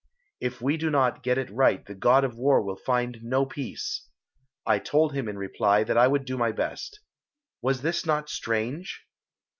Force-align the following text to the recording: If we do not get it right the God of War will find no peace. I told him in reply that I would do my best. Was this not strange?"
If 0.39 0.61
we 0.63 0.77
do 0.77 0.89
not 0.89 1.21
get 1.21 1.37
it 1.37 1.51
right 1.51 1.85
the 1.85 1.93
God 1.93 2.23
of 2.23 2.35
War 2.35 2.59
will 2.63 2.75
find 2.75 3.19
no 3.21 3.45
peace. 3.45 4.07
I 4.65 4.79
told 4.79 5.13
him 5.13 5.29
in 5.29 5.37
reply 5.37 5.83
that 5.83 5.95
I 5.95 6.07
would 6.07 6.25
do 6.25 6.37
my 6.39 6.51
best. 6.51 7.01
Was 7.61 7.83
this 7.83 8.03
not 8.03 8.27
strange?" 8.27 9.05